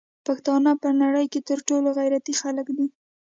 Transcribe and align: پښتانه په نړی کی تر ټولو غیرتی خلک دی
پښتانه 0.27 0.71
په 0.83 0.89
نړی 1.01 1.25
کی 1.33 1.39
تر 1.49 1.59
ټولو 1.67 1.89
غیرتی 1.97 2.33
خلک 2.41 2.67
دی 2.77 2.87